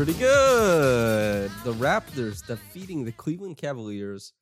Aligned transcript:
Pretty 0.00 0.18
good. 0.18 1.50
The 1.62 1.74
Raptors 1.74 2.46
defeating 2.46 3.04
the 3.04 3.12
Cleveland 3.12 3.58
Cavaliers 3.58 4.32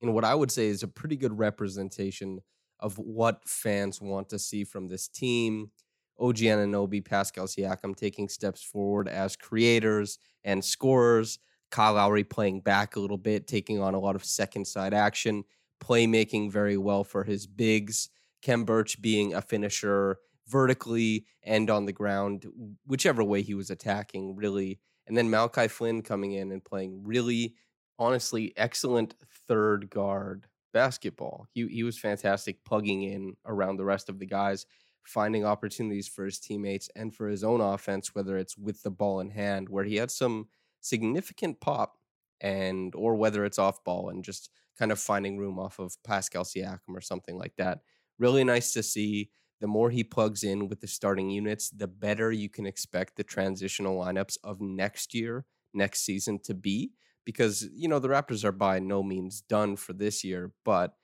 in 0.00 0.12
what 0.12 0.24
I 0.24 0.32
would 0.32 0.52
say 0.52 0.68
is 0.68 0.84
a 0.84 0.86
pretty 0.86 1.16
good 1.16 1.36
representation 1.36 2.38
of 2.78 2.96
what 2.98 3.42
fans 3.44 4.00
want 4.00 4.28
to 4.28 4.38
see 4.38 4.62
from 4.62 4.86
this 4.86 5.08
team. 5.08 5.72
OG 6.20 6.36
Anunoby, 6.36 7.04
Pascal 7.04 7.46
Siakam 7.46 7.96
taking 7.96 8.28
steps 8.28 8.62
forward 8.62 9.08
as 9.08 9.34
creators 9.34 10.20
and 10.44 10.64
scorers. 10.64 11.40
Kyle 11.72 11.94
Lowry 11.94 12.22
playing 12.22 12.60
back 12.60 12.94
a 12.94 13.00
little 13.00 13.18
bit, 13.18 13.48
taking 13.48 13.82
on 13.82 13.94
a 13.94 14.00
lot 14.00 14.14
of 14.14 14.24
second 14.24 14.68
side 14.68 14.94
action, 14.94 15.42
playmaking 15.82 16.52
very 16.52 16.76
well 16.76 17.02
for 17.02 17.24
his 17.24 17.44
bigs. 17.48 18.08
Khem 18.40 18.62
Birch 18.62 19.02
being 19.02 19.34
a 19.34 19.42
finisher 19.42 20.18
vertically 20.46 21.26
and 21.42 21.68
on 21.70 21.86
the 21.86 21.92
ground, 21.92 22.46
whichever 22.86 23.24
way 23.24 23.42
he 23.42 23.54
was 23.54 23.68
attacking, 23.68 24.36
really. 24.36 24.78
And 25.08 25.16
then 25.16 25.30
Malachi 25.30 25.68
Flynn 25.68 26.02
coming 26.02 26.32
in 26.32 26.52
and 26.52 26.64
playing 26.64 27.02
really, 27.02 27.54
honestly, 27.98 28.52
excellent 28.56 29.14
third 29.48 29.90
guard 29.90 30.46
basketball. 30.72 31.46
He 31.52 31.66
he 31.66 31.82
was 31.82 31.98
fantastic, 31.98 32.64
plugging 32.64 33.02
in 33.02 33.36
around 33.46 33.76
the 33.76 33.84
rest 33.84 34.08
of 34.08 34.18
the 34.18 34.26
guys, 34.26 34.66
finding 35.04 35.44
opportunities 35.44 36.06
for 36.08 36.24
his 36.24 36.38
teammates 36.38 36.88
and 36.94 37.14
for 37.14 37.28
his 37.28 37.42
own 37.42 37.60
offense, 37.60 38.14
whether 38.14 38.36
it's 38.36 38.56
with 38.56 38.82
the 38.82 38.90
ball 38.90 39.20
in 39.20 39.30
hand, 39.30 39.68
where 39.68 39.84
he 39.84 39.96
had 39.96 40.10
some 40.10 40.48
significant 40.80 41.60
pop, 41.60 41.96
and 42.40 42.94
or 42.94 43.16
whether 43.16 43.44
it's 43.44 43.58
off 43.58 43.82
ball 43.84 44.10
and 44.10 44.24
just 44.24 44.50
kind 44.78 44.92
of 44.92 44.98
finding 45.00 45.38
room 45.38 45.58
off 45.58 45.78
of 45.78 45.96
Pascal 46.04 46.44
Siakam 46.44 46.94
or 46.94 47.00
something 47.00 47.36
like 47.36 47.54
that. 47.56 47.80
Really 48.18 48.44
nice 48.44 48.72
to 48.74 48.82
see 48.82 49.30
the 49.60 49.66
more 49.66 49.90
he 49.90 50.04
plugs 50.04 50.44
in 50.44 50.68
with 50.68 50.80
the 50.80 50.86
starting 50.86 51.30
units, 51.30 51.70
the 51.70 51.88
better 51.88 52.30
you 52.30 52.48
can 52.48 52.66
expect 52.66 53.16
the 53.16 53.24
transitional 53.24 53.98
lineups 53.98 54.36
of 54.44 54.60
next 54.60 55.14
year, 55.14 55.44
next 55.74 56.02
season 56.02 56.38
to 56.44 56.54
be. 56.54 56.92
Because, 57.24 57.68
you 57.74 57.88
know, 57.88 57.98
the 57.98 58.08
Raptors 58.08 58.44
are 58.44 58.52
by 58.52 58.78
no 58.78 59.02
means 59.02 59.42
done 59.42 59.76
for 59.76 59.92
this 59.92 60.24
year, 60.24 60.52
but 60.64 60.94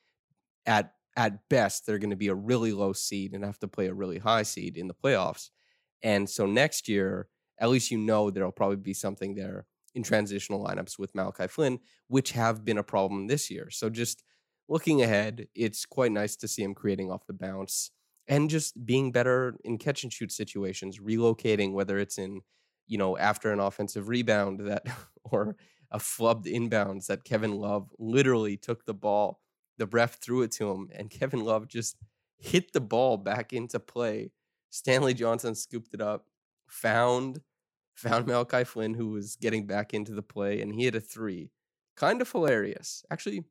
at 0.66 0.92
at 1.16 1.48
best, 1.48 1.86
they're 1.86 1.98
going 1.98 2.10
to 2.10 2.16
be 2.16 2.28
a 2.28 2.34
really 2.34 2.72
low 2.72 2.92
seed 2.92 3.34
and 3.34 3.44
have 3.44 3.58
to 3.60 3.68
play 3.68 3.86
a 3.86 3.94
really 3.94 4.18
high 4.18 4.42
seed 4.42 4.76
in 4.76 4.88
the 4.88 4.94
playoffs. 4.94 5.50
And 6.02 6.28
so 6.28 6.44
next 6.44 6.88
year, 6.88 7.28
at 7.58 7.70
least 7.70 7.90
you 7.90 7.98
know 7.98 8.30
there'll 8.30 8.50
probably 8.50 8.76
be 8.76 8.94
something 8.94 9.34
there 9.34 9.66
in 9.94 10.02
transitional 10.02 10.64
lineups 10.64 10.98
with 10.98 11.14
Malachi 11.14 11.46
Flynn, 11.46 11.78
which 12.08 12.32
have 12.32 12.64
been 12.64 12.78
a 12.78 12.82
problem 12.82 13.26
this 13.26 13.48
year. 13.48 13.70
So 13.70 13.88
just 13.88 14.24
looking 14.68 15.02
ahead, 15.02 15.46
it's 15.54 15.86
quite 15.86 16.10
nice 16.10 16.34
to 16.36 16.48
see 16.48 16.62
him 16.62 16.74
creating 16.74 17.12
off 17.12 17.26
the 17.26 17.32
bounce 17.32 17.90
and 18.26 18.48
just 18.48 18.84
being 18.84 19.12
better 19.12 19.54
in 19.64 19.78
catch 19.78 20.02
and 20.02 20.12
shoot 20.12 20.32
situations, 20.32 20.98
relocating, 20.98 21.72
whether 21.72 21.98
it's 21.98 22.18
in, 22.18 22.40
you 22.86 22.98
know, 22.98 23.16
after 23.18 23.52
an 23.52 23.60
offensive 23.60 24.08
rebound 24.08 24.60
that 24.60 24.86
or 25.24 25.56
a 25.90 25.98
flubbed 25.98 26.46
inbounds 26.46 27.06
that 27.06 27.24
Kevin 27.24 27.52
Love 27.52 27.90
literally 27.98 28.56
took 28.56 28.84
the 28.84 28.94
ball, 28.94 29.40
the 29.78 29.86
ref 29.86 30.20
threw 30.20 30.42
it 30.42 30.52
to 30.52 30.70
him, 30.70 30.88
and 30.94 31.10
Kevin 31.10 31.44
Love 31.44 31.68
just 31.68 31.96
hit 32.38 32.72
the 32.72 32.80
ball 32.80 33.16
back 33.16 33.52
into 33.52 33.78
play. 33.78 34.30
Stanley 34.70 35.14
Johnson 35.14 35.54
scooped 35.54 35.94
it 35.94 36.00
up, 36.00 36.26
found 36.66 37.40
found 37.94 38.26
Malachi 38.26 38.64
Flynn, 38.64 38.94
who 38.94 39.10
was 39.10 39.36
getting 39.36 39.66
back 39.66 39.94
into 39.94 40.12
the 40.12 40.22
play, 40.22 40.60
and 40.60 40.74
he 40.74 40.84
hit 40.84 40.96
a 40.96 41.00
three. 41.00 41.52
Kind 41.96 42.20
of 42.20 42.30
hilarious. 42.30 43.04
Actually, 43.10 43.44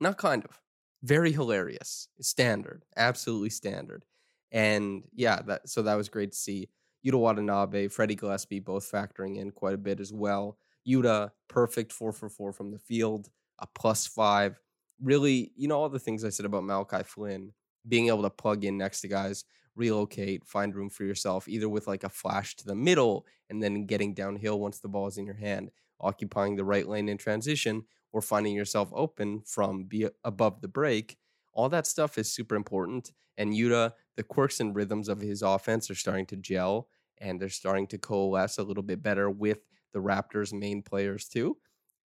not 0.00 0.18
kind 0.18 0.44
of 0.44 0.60
very 1.02 1.32
hilarious. 1.32 2.08
Standard, 2.20 2.84
absolutely 2.96 3.50
standard. 3.50 4.04
And 4.50 5.04
yeah, 5.14 5.40
that 5.46 5.68
so 5.68 5.82
that 5.82 5.94
was 5.94 6.08
great 6.08 6.32
to 6.32 6.38
see. 6.38 6.68
Yuta 7.06 7.18
Watanabe, 7.18 7.88
Freddie 7.88 8.16
Gillespie 8.16 8.60
both 8.60 8.90
factoring 8.90 9.36
in 9.36 9.50
quite 9.50 9.74
a 9.74 9.78
bit 9.78 10.00
as 10.00 10.12
well. 10.12 10.58
Yuta, 10.86 11.30
perfect 11.48 11.92
four 11.92 12.12
for 12.12 12.28
four 12.28 12.52
from 12.52 12.70
the 12.70 12.78
field, 12.78 13.28
a 13.58 13.66
plus 13.66 14.06
five. 14.06 14.58
Really, 15.00 15.52
you 15.54 15.68
know, 15.68 15.78
all 15.78 15.88
the 15.88 15.98
things 15.98 16.24
I 16.24 16.30
said 16.30 16.46
about 16.46 16.64
Malachi 16.64 17.04
Flynn, 17.04 17.52
being 17.86 18.08
able 18.08 18.22
to 18.22 18.30
plug 18.30 18.64
in 18.64 18.76
next 18.76 19.02
to 19.02 19.08
guys, 19.08 19.44
relocate, 19.76 20.44
find 20.44 20.74
room 20.74 20.90
for 20.90 21.04
yourself, 21.04 21.46
either 21.48 21.68
with 21.68 21.86
like 21.86 22.02
a 22.04 22.08
flash 22.08 22.56
to 22.56 22.66
the 22.66 22.74
middle 22.74 23.26
and 23.48 23.62
then 23.62 23.86
getting 23.86 24.12
downhill 24.12 24.58
once 24.58 24.80
the 24.80 24.88
ball 24.88 25.06
is 25.06 25.18
in 25.18 25.24
your 25.24 25.36
hand, 25.36 25.70
occupying 26.00 26.56
the 26.56 26.64
right 26.64 26.88
lane 26.88 27.08
in 27.08 27.16
transition, 27.16 27.84
or 28.12 28.20
finding 28.20 28.54
yourself 28.54 28.90
open 28.92 29.42
from 29.46 29.84
be 29.84 30.08
above 30.24 30.60
the 30.60 30.68
break. 30.68 31.16
All 31.52 31.68
that 31.68 31.86
stuff 31.86 32.18
is 32.18 32.32
super 32.32 32.54
important. 32.54 33.12
And 33.36 33.52
Yuta, 33.52 33.92
the 34.16 34.22
quirks 34.22 34.60
and 34.60 34.74
rhythms 34.74 35.08
of 35.08 35.20
his 35.20 35.42
offense 35.42 35.90
are 35.90 35.94
starting 35.94 36.26
to 36.26 36.36
gel 36.36 36.88
and 37.20 37.40
they're 37.40 37.48
starting 37.48 37.86
to 37.88 37.98
coalesce 37.98 38.58
a 38.58 38.62
little 38.62 38.82
bit 38.82 39.02
better 39.02 39.28
with 39.30 39.58
the 39.92 39.98
Raptors' 39.98 40.52
main 40.52 40.82
players 40.82 41.26
too. 41.26 41.56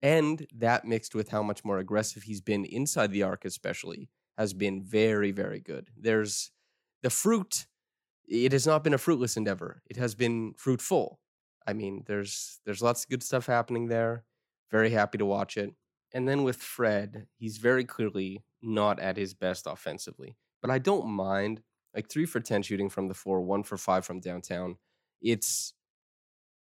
And 0.02 0.46
that 0.56 0.86
mixed 0.86 1.16
with 1.16 1.30
how 1.30 1.44
much 1.44 1.64
more 1.64 1.80
aggressive 1.80 2.24
he's 2.24 2.42
been 2.42 2.66
inside 2.66 3.12
the 3.12 3.24
arc, 3.24 3.46
especially, 3.46 4.10
has 4.38 4.54
been 4.54 4.84
very, 4.84 5.32
very 5.32 5.60
good. 5.60 5.90
There's 5.98 6.52
the 7.04 7.10
fruit. 7.10 7.68
It 8.28 8.52
has 8.52 8.68
not 8.68 8.84
been 8.84 8.94
a 8.94 8.98
fruitless 8.98 9.38
endeavor. 9.38 9.82
It 9.90 9.98
has 9.98 10.16
been 10.16 10.56
fruitful. 10.58 11.20
I 11.66 11.74
mean, 11.74 12.04
there's 12.08 12.60
there's 12.66 12.82
lots 12.82 13.04
of 13.04 13.10
good 13.10 13.24
stuff 13.24 13.46
happening 13.46 13.88
there. 13.88 14.26
Very 14.72 14.90
happy 14.90 15.18
to 15.20 15.26
watch 15.26 15.56
it. 15.56 15.74
And 16.14 16.28
then 16.28 16.44
with 16.44 16.58
Fred, 16.58 17.28
he's 17.38 17.58
very 17.58 17.84
clearly 17.84 18.44
not 18.62 19.00
at 19.00 19.18
his 19.18 19.34
best 19.34 19.66
offensively. 19.68 20.38
But 20.62 20.72
I 20.72 20.78
don't 20.78 21.08
mind 21.08 21.62
like 21.94 22.10
three 22.10 22.26
for 22.26 22.40
ten 22.40 22.62
shooting 22.62 22.90
from 22.90 23.08
the 23.08 23.14
floor, 23.14 23.42
one 23.42 23.64
for 23.64 23.78
five 23.78 24.06
from 24.06 24.20
downtown. 24.20 24.78
It's 25.22 25.74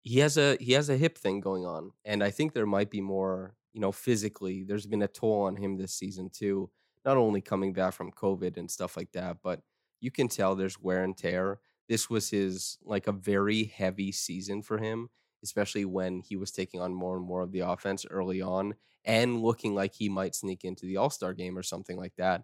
he 0.02 0.20
has 0.20 0.38
a 0.38 0.58
he 0.60 0.74
has 0.74 0.90
a 0.90 0.98
hip 0.98 1.18
thing 1.18 1.40
going 1.40 1.66
on, 1.66 1.92
and 2.04 2.24
I 2.24 2.32
think 2.32 2.54
there 2.54 2.66
might 2.66 2.90
be 2.92 3.02
more. 3.02 3.56
You 3.74 3.82
know, 3.82 3.92
physically, 3.92 4.64
there's 4.64 4.86
been 4.86 5.02
a 5.02 5.08
toll 5.08 5.44
on 5.44 5.56
him 5.56 5.78
this 5.78 5.94
season 5.94 6.30
too. 6.32 6.70
Not 7.06 7.18
only 7.18 7.42
coming 7.42 7.74
back 7.74 7.94
from 7.94 8.12
COVID 8.12 8.56
and 8.58 8.70
stuff 8.70 8.96
like 8.96 9.12
that, 9.14 9.38
but 9.44 9.62
you 10.00 10.12
can 10.12 10.28
tell 10.28 10.56
there's 10.56 10.80
wear 10.80 11.04
and 11.04 11.18
tear. 11.18 11.60
This 11.90 12.08
was 12.10 12.30
his 12.30 12.78
like 12.84 13.08
a 13.08 13.12
very 13.12 13.64
heavy 13.64 14.12
season 14.12 14.62
for 14.62 14.78
him, 14.78 15.10
especially 15.44 15.86
when 15.86 16.22
he 16.22 16.36
was 16.36 16.52
taking 16.52 16.82
on 16.82 16.94
more 16.94 17.18
and 17.18 17.26
more 17.26 17.42
of 17.42 17.52
the 17.52 17.62
offense 17.62 18.06
early 18.10 18.42
on 18.42 18.76
and 19.06 19.42
looking 19.42 19.76
like 19.76 19.94
he 19.94 20.10
might 20.10 20.36
sneak 20.36 20.64
into 20.64 20.86
the 20.86 20.98
All-Star 20.98 21.34
game 21.34 21.58
or 21.58 21.64
something 21.64 21.98
like 21.98 22.16
that. 22.18 22.44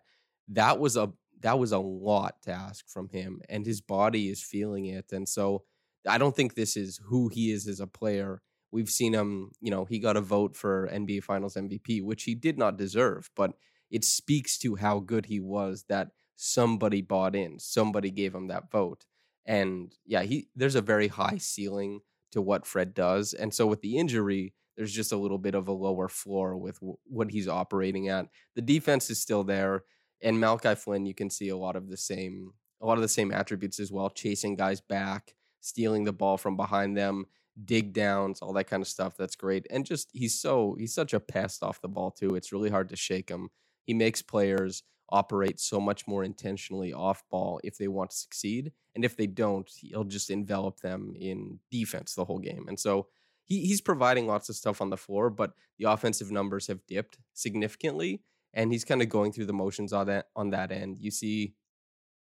That 0.49 0.79
was 0.79 0.97
a 0.97 1.11
that 1.41 1.57
was 1.57 1.71
a 1.71 1.79
lot 1.79 2.41
to 2.43 2.51
ask 2.51 2.89
from 2.89 3.09
him 3.09 3.41
and 3.47 3.65
his 3.65 3.79
body 3.79 4.27
is 4.27 4.43
feeling 4.43 4.85
it. 4.85 5.11
And 5.11 5.27
so 5.27 5.63
I 6.07 6.17
don't 6.17 6.35
think 6.35 6.53
this 6.53 6.75
is 6.75 6.99
who 7.05 7.29
he 7.29 7.51
is 7.51 7.67
as 7.67 7.79
a 7.79 7.87
player. 7.87 8.41
We've 8.71 8.89
seen 8.89 9.13
him, 9.13 9.51
you 9.61 9.71
know, 9.71 9.85
he 9.85 9.99
got 9.99 10.17
a 10.17 10.21
vote 10.21 10.55
for 10.55 10.89
NBA 10.91 11.23
Finals 11.23 11.55
MVP, 11.55 12.03
which 12.03 12.23
he 12.23 12.35
did 12.35 12.57
not 12.57 12.77
deserve, 12.77 13.29
but 13.35 13.53
it 13.89 14.03
speaks 14.03 14.57
to 14.59 14.75
how 14.75 14.99
good 14.99 15.27
he 15.27 15.39
was 15.39 15.85
that 15.89 16.09
somebody 16.35 17.01
bought 17.01 17.35
in, 17.35 17.59
somebody 17.59 18.11
gave 18.11 18.35
him 18.35 18.47
that 18.47 18.71
vote. 18.71 19.05
And 19.45 19.93
yeah, 20.05 20.23
he 20.23 20.49
there's 20.55 20.75
a 20.75 20.81
very 20.81 21.07
high 21.07 21.37
ceiling 21.37 22.01
to 22.31 22.41
what 22.41 22.67
Fred 22.67 22.93
does. 22.93 23.33
And 23.33 23.53
so 23.53 23.65
with 23.65 23.81
the 23.81 23.97
injury, 23.97 24.53
there's 24.79 24.93
just 24.93 25.11
a 25.11 25.17
little 25.17 25.37
bit 25.37 25.55
of 25.55 25.67
a 25.67 25.73
lower 25.73 26.07
floor 26.07 26.55
with 26.55 26.79
w- 26.79 26.95
what 27.03 27.29
he's 27.29 27.49
operating 27.49 28.07
at. 28.07 28.27
The 28.55 28.61
defense 28.61 29.09
is 29.09 29.19
still 29.21 29.43
there, 29.43 29.83
and 30.21 30.39
Malachi 30.39 30.73
Flynn, 30.73 31.05
you 31.05 31.13
can 31.13 31.29
see 31.29 31.49
a 31.49 31.57
lot 31.57 31.75
of 31.75 31.89
the 31.89 31.97
same 31.97 32.53
a 32.81 32.85
lot 32.85 32.97
of 32.97 33.01
the 33.01 33.09
same 33.09 33.33
attributes 33.33 33.77
as 33.81 33.91
well, 33.91 34.09
chasing 34.09 34.55
guys 34.55 34.79
back, 34.79 35.35
stealing 35.59 36.05
the 36.05 36.13
ball 36.13 36.37
from 36.37 36.55
behind 36.55 36.95
them, 36.95 37.25
dig 37.65 37.91
downs, 37.91 38.41
all 38.41 38.53
that 38.53 38.69
kind 38.69 38.81
of 38.81 38.87
stuff. 38.87 39.17
That's 39.17 39.35
great. 39.35 39.67
And 39.69 39.85
just 39.85 40.09
he's 40.13 40.39
so 40.39 40.77
he's 40.79 40.93
such 40.93 41.13
a 41.13 41.19
pest 41.19 41.61
off 41.61 41.81
the 41.81 41.89
ball 41.89 42.11
too. 42.11 42.35
It's 42.35 42.53
really 42.53 42.69
hard 42.69 42.87
to 42.87 42.95
shake 42.95 43.29
him. 43.29 43.49
He 43.83 43.93
makes 43.93 44.21
players 44.21 44.83
operate 45.09 45.59
so 45.59 45.81
much 45.81 46.07
more 46.07 46.23
intentionally 46.23 46.93
off 46.93 47.21
ball 47.29 47.59
if 47.65 47.77
they 47.77 47.89
want 47.89 48.11
to 48.11 48.15
succeed. 48.15 48.71
And 48.95 49.03
if 49.03 49.17
they 49.17 49.27
don't, 49.27 49.69
he'll 49.81 50.05
just 50.05 50.29
envelop 50.29 50.79
them 50.79 51.15
in 51.19 51.59
defense 51.69 52.15
the 52.15 52.23
whole 52.23 52.39
game. 52.39 52.65
And 52.69 52.79
so 52.79 53.07
he, 53.49 53.65
he's 53.65 53.81
providing 53.81 54.27
lots 54.27 54.47
of 54.47 54.55
stuff 54.55 54.79
on 54.79 54.91
the 54.91 54.97
floor, 54.97 55.29
but 55.29 55.53
the 55.77 55.91
offensive 55.91 56.31
numbers 56.31 56.67
have 56.67 56.85
dipped 56.87 57.17
significantly. 57.33 58.21
And 58.53 58.71
he's 58.71 58.85
kind 58.85 59.01
of 59.01 59.09
going 59.09 59.31
through 59.31 59.45
the 59.45 59.53
motions 59.53 59.91
on 59.93 60.07
that 60.07 60.27
on 60.35 60.51
that 60.51 60.71
end. 60.71 60.97
You 60.99 61.11
see 61.11 61.53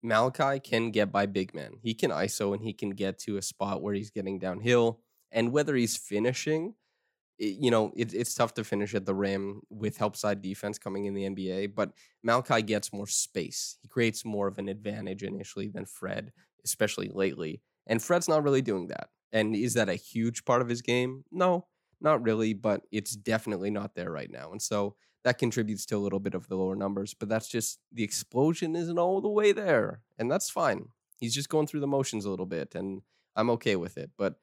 Malachi 0.03 0.61
can 0.61 0.91
get 0.91 1.11
by 1.11 1.27
big 1.27 1.55
men. 1.55 1.79
He 1.83 1.95
can 1.95 2.11
ISO 2.11 2.55
and 2.55 2.63
he 2.63 2.73
can 2.73 2.91
get 2.91 3.19
to 3.21 3.39
a 3.39 3.43
spot 3.43 3.83
where 3.83 3.95
he's 3.95 4.11
getting 4.11 4.39
downhill. 4.39 5.01
And 5.33 5.53
whether 5.53 5.75
he's 5.75 5.97
finishing, 5.97 6.75
it, 7.39 7.57
you 7.59 7.71
know, 7.71 7.93
it, 7.97 8.15
it's 8.15 8.35
tough 8.35 8.55
to 8.55 8.65
finish 8.65 8.95
at 8.95 9.07
the 9.07 9.15
rim 9.15 9.63
with 9.71 9.97
help 9.97 10.17
side 10.17 10.43
defense 10.43 10.79
coming 10.79 11.07
in 11.07 11.15
the 11.15 11.29
NBA. 11.29 11.75
But 11.75 11.93
Malachi 12.23 12.63
gets 12.63 12.93
more 12.93 13.07
space. 13.07 13.79
He 13.81 13.89
creates 13.89 14.25
more 14.25 14.47
of 14.47 14.59
an 14.59 14.69
advantage 14.69 15.23
initially 15.23 15.69
than 15.69 15.87
Fred, 15.87 16.33
especially 16.65 17.11
lately. 17.13 17.63
And 17.87 18.03
Fred's 18.03 18.29
not 18.29 18.45
really 18.45 18.63
doing 18.63 18.89
that. 18.89 19.09
And 19.33 19.57
is 19.57 19.75
that 19.75 19.89
a 19.89 19.95
huge 19.95 20.45
part 20.45 20.63
of 20.63 20.69
his 20.69 20.83
game? 20.83 21.25
No, 21.31 21.67
not 22.01 22.23
really, 22.23 22.53
but 22.53 22.83
it's 22.91 23.17
definitely 23.17 23.71
not 23.71 23.95
there 23.95 24.11
right 24.11 24.31
now. 24.31 24.53
And 24.53 24.61
so 24.61 24.97
that 25.25 25.39
contributes 25.39 25.87
to 25.87 25.97
a 25.97 25.99
little 25.99 26.21
bit 26.21 26.35
of 26.35 26.49
the 26.49 26.57
lower 26.57 26.77
numbers, 26.77 27.15
but 27.15 27.29
that's 27.29 27.49
just 27.49 27.79
the 27.93 28.03
explosion 28.03 28.75
isn't 28.75 28.99
all 28.99 29.21
the 29.21 29.29
way 29.29 29.53
there. 29.53 30.03
And 30.19 30.31
that's 30.31 30.51
fine. 30.51 30.89
He's 31.19 31.35
just 31.35 31.49
going 31.49 31.67
through 31.67 31.81
the 31.81 31.87
motions 31.87 32.25
a 32.25 32.31
little 32.31 32.47
bit, 32.47 32.75
and 32.75 33.03
I'm 33.37 33.51
okay 33.51 33.77
with 33.77 33.97
it. 33.97 34.11
But 34.19 34.35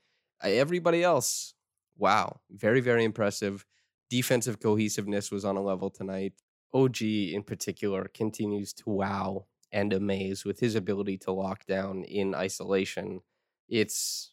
uh, 0.44 0.48
everybody 0.48 1.04
else, 1.04 1.54
wow, 1.98 2.40
very, 2.50 2.80
very 2.80 3.04
impressive. 3.04 3.66
Defensive 4.10 4.60
cohesiveness 4.60 5.32
was 5.32 5.44
on 5.44 5.58
a 5.58 5.62
level 5.62 5.90
tonight. 5.90 6.34
OG 6.74 7.02
in 7.02 7.44
particular 7.44 8.10
continues 8.14 8.74
to 8.74 8.84
wow 8.90 9.46
and 9.72 9.92
amaze 9.92 10.46
with 10.46 10.60
his 10.60 10.76
ability 10.76 11.18
to 11.18 11.32
lock 11.32 11.66
down 11.66 12.04
in 12.04 12.34
isolation. 12.34 13.22
It's 13.68 14.32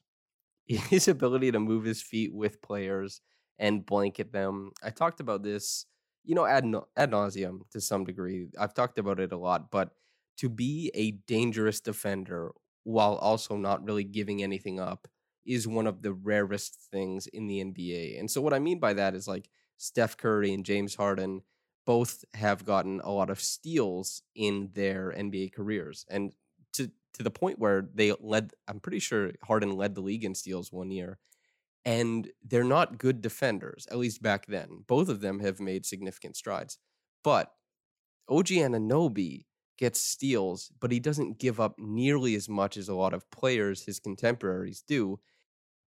his 0.91 1.09
ability 1.09 1.53
to 1.53 1.61
move 1.61 1.85
his 1.85 2.03
feet 2.03 2.35
with 2.35 2.63
players 2.63 3.21
and 3.59 3.87
blanket 3.87 4.33
them. 4.33 4.73
I 4.83 4.91
talked 4.91 5.21
about 5.21 5.43
this, 5.43 5.87
you 6.25 6.35
know, 6.35 6.47
ad, 6.47 6.65
ad 6.97 7.11
nauseum 7.11 7.61
to 7.71 7.81
some 7.81 8.05
degree. 8.05 8.49
I've 8.59 8.75
talked 8.75 8.99
about 8.99 9.21
it 9.21 9.33
a 9.33 9.39
lot, 9.39 9.71
but 9.71 9.91
to 10.39 10.49
be 10.49 10.91
a 10.95 11.13
dangerous 11.13 11.81
defender 11.81 12.53
while 12.85 13.17
also 13.17 13.57
not 13.57 13.85
really 13.85 14.05
giving 14.05 14.43
anything 14.43 14.79
up 14.79 15.09
is 15.47 15.67
one 15.67 15.87
of 15.87 16.03
the 16.03 16.13
rarest 16.13 16.77
things 16.91 17.27
in 17.29 17.47
the 17.47 17.65
NBA. 17.65 18.19
And 18.19 18.31
so 18.31 18.41
what 18.41 18.53
I 18.53 18.59
mean 18.59 18.79
by 18.79 18.93
that 18.95 19.15
is 19.15 19.29
like 19.29 19.49
Steph 19.77 20.17
Curry 20.17 20.53
and 20.53 20.65
James 20.65 20.97
Harden 20.97 21.43
both 21.85 22.25
have 22.35 22.65
gotten 22.65 23.01
a 23.05 23.11
lot 23.13 23.31
of 23.31 23.41
steals 23.41 24.23
in 24.35 24.71
their 24.75 25.15
NBA 25.17 25.53
careers. 25.53 26.05
And 26.11 26.33
to 26.75 26.91
to 27.17 27.23
the 27.23 27.31
point 27.31 27.59
where 27.59 27.89
they 27.95 28.13
led 28.21 28.53
I'm 28.69 28.81
pretty 28.81 28.99
sure 28.99 29.33
Harden 29.43 29.73
led 29.73 29.95
the 29.95 30.03
league 30.03 30.25
in 30.25 30.35
steals 30.35 30.73
one 30.73 30.91
year. 30.91 31.19
And 31.85 32.29
they're 32.45 32.65
not 32.65 32.99
good 32.99 33.21
defenders, 33.21 33.87
at 33.91 33.99
least 33.99 34.21
back 34.21 34.47
then. 34.47 34.85
Both 34.89 35.09
of 35.09 35.21
them 35.21 35.39
have 35.41 35.61
made 35.61 35.87
significant 35.87 36.37
strides. 36.37 36.79
But 37.23 37.53
OG 38.29 38.47
Anunoby 38.47 39.47
gets 39.79 40.01
steals, 40.01 40.73
but 40.81 40.91
he 40.91 40.99
doesn't 40.99 41.39
give 41.39 41.61
up 41.61 41.79
nearly 41.79 42.35
as 42.35 42.49
much 42.49 42.77
as 42.77 42.89
a 42.89 42.95
lot 42.95 43.15
of 43.15 43.31
players, 43.31 43.85
his 43.85 44.01
contemporaries, 44.01 44.83
do 44.87 45.21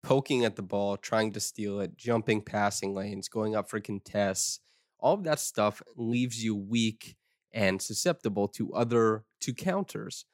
poking 0.04 0.46
at 0.46 0.56
the 0.56 0.62
ball, 0.62 0.98
trying 0.98 1.32
to 1.34 1.40
steal 1.40 1.80
it, 1.80 1.98
jumping 1.98 2.42
passing 2.42 2.94
lanes, 2.94 3.28
going 3.28 3.56
up 3.56 3.70
for 3.70 3.80
contests. 3.80 4.60
All 5.00 5.14
of 5.14 5.24
that 5.24 5.40
stuff 5.40 5.82
leaves 5.96 6.44
you 6.44 6.56
weak 6.56 7.18
and 7.54 7.82
susceptible 7.82 8.48
to 8.48 8.74
other 8.74 9.26
to 9.42 9.54
counters. 9.54 10.26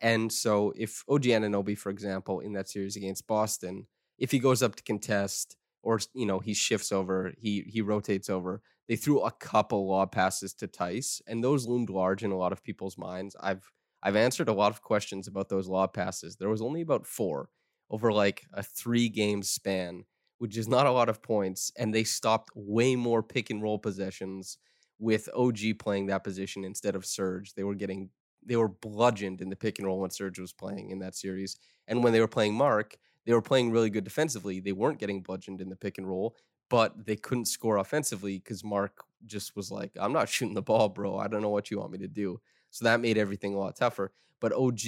And 0.00 0.32
so 0.32 0.72
if 0.76 1.02
OG 1.08 1.22
Anunoby, 1.24 1.76
for 1.76 1.90
example, 1.90 2.40
in 2.40 2.52
that 2.52 2.68
series 2.68 2.96
against 2.96 3.26
Boston, 3.26 3.86
if 4.18 4.30
he 4.30 4.38
goes 4.38 4.62
up 4.62 4.76
to 4.76 4.82
contest 4.82 5.56
or 5.82 6.00
you 6.14 6.26
know 6.26 6.38
he 6.40 6.54
shifts 6.54 6.92
over, 6.92 7.32
he 7.38 7.62
he 7.62 7.80
rotates 7.80 8.28
over, 8.28 8.62
they 8.88 8.96
threw 8.96 9.20
a 9.22 9.30
couple 9.32 9.88
lob 9.88 10.12
passes 10.12 10.52
to 10.54 10.68
Theis, 10.68 11.20
and 11.26 11.42
those 11.42 11.66
loomed 11.66 11.90
large 11.90 12.22
in 12.22 12.30
a 12.30 12.36
lot 12.36 12.52
of 12.52 12.62
people's 12.62 12.98
minds. 12.98 13.36
I've 13.40 13.70
I've 14.02 14.16
answered 14.16 14.48
a 14.48 14.52
lot 14.54 14.72
of 14.72 14.82
questions 14.82 15.26
about 15.28 15.48
those 15.48 15.68
lob 15.68 15.92
passes. 15.94 16.36
There 16.36 16.48
was 16.48 16.62
only 16.62 16.80
about 16.82 17.06
four 17.06 17.50
over 17.90 18.12
like 18.12 18.44
a 18.52 18.62
three 18.62 19.08
game 19.08 19.42
span, 19.42 20.04
which 20.38 20.56
is 20.56 20.68
not 20.68 20.86
a 20.86 20.90
lot 20.92 21.08
of 21.08 21.22
points. 21.22 21.72
And 21.76 21.94
they 21.94 22.04
stopped 22.04 22.50
way 22.54 22.96
more 22.96 23.22
pick 23.22 23.50
and 23.50 23.62
roll 23.62 23.78
possessions 23.78 24.58
with 24.98 25.28
OG 25.34 25.78
playing 25.78 26.06
that 26.06 26.24
position 26.24 26.64
instead 26.64 26.96
of 26.96 27.04
Serge. 27.06 27.54
They 27.54 27.64
were 27.64 27.74
getting 27.74 28.10
they 28.46 28.56
were 28.56 28.68
bludgeoned 28.68 29.40
in 29.40 29.50
the 29.50 29.56
pick 29.56 29.78
and 29.78 29.86
roll 29.86 30.00
when 30.00 30.10
Serge 30.10 30.38
was 30.38 30.52
playing 30.52 30.90
in 30.90 31.00
that 31.00 31.14
series. 31.14 31.58
And 31.88 32.02
when 32.02 32.12
they 32.12 32.20
were 32.20 32.28
playing 32.28 32.54
Mark, 32.54 32.96
they 33.24 33.32
were 33.32 33.42
playing 33.42 33.70
really 33.70 33.90
good 33.90 34.04
defensively. 34.04 34.60
They 34.60 34.72
weren't 34.72 35.00
getting 35.00 35.22
bludgeoned 35.22 35.60
in 35.60 35.68
the 35.68 35.76
pick 35.76 35.98
and 35.98 36.08
roll, 36.08 36.36
but 36.70 37.06
they 37.06 37.16
couldn't 37.16 37.46
score 37.46 37.78
offensively 37.78 38.38
because 38.38 38.64
Mark 38.64 39.04
just 39.26 39.56
was 39.56 39.70
like, 39.70 39.92
I'm 39.98 40.12
not 40.12 40.28
shooting 40.30 40.54
the 40.54 40.62
ball, 40.62 40.88
bro. 40.88 41.18
I 41.18 41.28
don't 41.28 41.42
know 41.42 41.50
what 41.50 41.70
you 41.70 41.78
want 41.78 41.92
me 41.92 41.98
to 41.98 42.08
do. 42.08 42.40
So 42.70 42.84
that 42.84 43.00
made 43.00 43.18
everything 43.18 43.54
a 43.54 43.58
lot 43.58 43.76
tougher. 43.76 44.12
But 44.40 44.52
OG, 44.52 44.80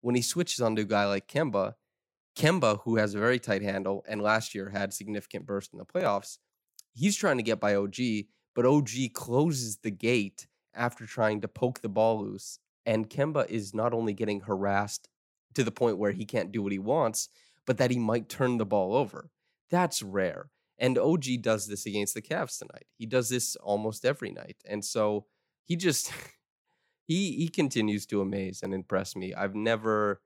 when 0.00 0.14
he 0.14 0.22
switches 0.22 0.60
onto 0.60 0.82
a 0.82 0.86
guy 0.86 1.06
like 1.06 1.28
Kemba, 1.28 1.74
Kemba, 2.36 2.80
who 2.84 2.96
has 2.96 3.14
a 3.14 3.18
very 3.18 3.38
tight 3.38 3.62
handle 3.62 4.04
and 4.08 4.22
last 4.22 4.54
year 4.54 4.70
had 4.70 4.94
significant 4.94 5.44
burst 5.44 5.72
in 5.72 5.78
the 5.78 5.84
playoffs, 5.84 6.38
he's 6.94 7.16
trying 7.16 7.36
to 7.36 7.42
get 7.42 7.60
by 7.60 7.74
OG, 7.74 7.96
but 8.54 8.64
OG 8.64 9.12
closes 9.12 9.78
the 9.78 9.90
gate 9.90 10.46
after 10.74 11.04
trying 11.04 11.40
to 11.40 11.48
poke 11.48 11.80
the 11.80 11.88
ball 11.88 12.22
loose. 12.22 12.60
And 12.88 13.10
Kemba 13.10 13.46
is 13.50 13.74
not 13.74 13.92
only 13.92 14.14
getting 14.14 14.40
harassed 14.40 15.10
to 15.52 15.62
the 15.62 15.70
point 15.70 15.98
where 15.98 16.12
he 16.12 16.24
can't 16.24 16.50
do 16.50 16.62
what 16.62 16.72
he 16.72 16.78
wants, 16.78 17.28
but 17.66 17.76
that 17.76 17.90
he 17.90 17.98
might 17.98 18.30
turn 18.30 18.56
the 18.56 18.64
ball 18.64 18.96
over. 18.96 19.28
That's 19.70 20.02
rare. 20.02 20.48
And 20.78 20.96
OG 20.96 21.42
does 21.42 21.66
this 21.66 21.84
against 21.84 22.14
the 22.14 22.22
Cavs 22.22 22.58
tonight. 22.58 22.86
He 22.96 23.04
does 23.04 23.28
this 23.28 23.56
almost 23.56 24.06
every 24.06 24.30
night. 24.30 24.56
And 24.66 24.82
so 24.82 25.26
he 25.66 25.76
just 25.76 26.10
he 27.04 27.32
he 27.32 27.48
continues 27.48 28.06
to 28.06 28.22
amaze 28.22 28.62
and 28.62 28.72
impress 28.72 29.14
me. 29.14 29.34
I've 29.34 29.54
never 29.54 30.22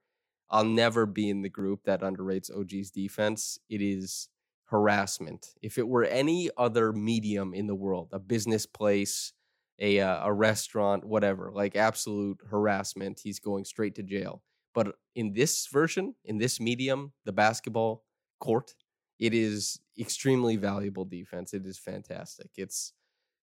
I'll 0.49 0.65
never 0.65 1.05
be 1.05 1.31
in 1.31 1.43
the 1.43 1.49
group 1.49 1.83
that 1.83 2.03
underrates 2.03 2.49
OG's 2.49 2.93
defense. 2.93 3.59
It 3.69 3.83
is 3.83 4.29
harassment. 4.67 5.49
If 5.63 5.79
it 5.79 5.89
were 5.89 6.05
any 6.05 6.49
other 6.57 6.93
medium 6.93 7.55
in 7.55 7.67
the 7.67 7.75
world, 7.75 8.11
a 8.13 8.21
business 8.21 8.67
place, 8.67 9.33
a 9.79 10.01
uh, 10.01 10.27
a 10.27 10.33
restaurant, 10.33 11.05
whatever, 11.05 11.51
like 11.53 11.77
absolute 11.77 12.39
harassment, 12.49 13.21
he's 13.23 13.39
going 13.39 13.65
straight 13.65 13.95
to 13.97 14.03
jail. 14.03 14.43
But 14.75 14.95
in 15.15 15.33
this 15.33 15.67
version, 15.67 16.15
in 16.25 16.39
this 16.39 16.61
medium, 16.61 17.13
the 17.25 17.33
basketball 17.33 18.05
court, 18.41 18.75
it 19.19 19.35
is 19.35 19.81
extremely 19.99 20.57
valuable 20.57 21.05
defense. 21.05 21.53
It 21.53 21.67
is 21.67 21.79
fantastic. 21.79 22.51
It's 22.57 22.93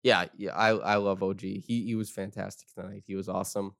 yeah, 0.02 0.26
yeah. 0.36 0.54
I 0.54 0.68
I 0.70 0.96
love 0.96 1.22
OG. 1.22 1.40
He 1.40 1.84
he 1.86 1.94
was 1.94 2.10
fantastic 2.10 2.68
tonight. 2.74 3.04
He 3.06 3.14
was 3.14 3.28
awesome. 3.28 3.76